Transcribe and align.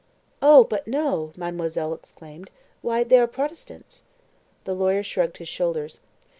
"Oh, 0.41 0.63
but 0.63 0.87
no!" 0.87 1.31
Mademoiselle 1.37 1.91
Thérèse 1.91 1.99
exclaimed. 1.99 2.49
"Why, 2.81 3.03
they 3.03 3.19
are 3.19 3.27
Protestants." 3.27 4.03
The 4.63 4.73
lawyer 4.73 5.03
shrugged 5.03 5.37
his 5.37 5.47
shoulders. 5.47 5.99